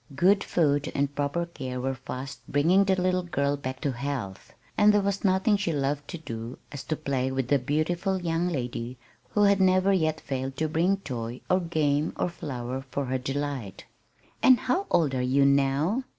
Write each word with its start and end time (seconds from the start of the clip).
Good 0.15 0.43
food 0.43 0.91
and 0.95 1.13
proper 1.13 1.45
care 1.45 1.79
were 1.79 1.93
fast 1.93 2.39
bringing 2.49 2.85
the 2.85 2.99
little 2.99 3.21
girl 3.21 3.55
back 3.55 3.79
to 3.81 3.91
health; 3.91 4.51
and 4.75 4.91
there 4.91 5.01
was 5.01 5.23
nothing 5.23 5.57
she 5.57 5.69
so 5.73 5.77
loved 5.77 6.07
to 6.07 6.17
do 6.17 6.57
as 6.71 6.83
to 6.85 6.95
"play" 6.95 7.31
with 7.31 7.49
the 7.49 7.59
beautiful 7.59 8.19
young 8.19 8.47
lady 8.49 8.97
who 9.35 9.43
had 9.43 9.61
never 9.61 9.93
yet 9.93 10.19
failed 10.19 10.57
to 10.57 10.67
bring 10.67 10.97
toy 10.97 11.41
or 11.51 11.59
game 11.59 12.13
or 12.17 12.29
flower 12.29 12.83
for 12.89 13.05
her 13.05 13.19
delight. 13.19 13.85
"And 14.41 14.61
how 14.61 14.87
old 14.89 15.13
are 15.13 15.21
you 15.21 15.45
now?" 15.45 16.03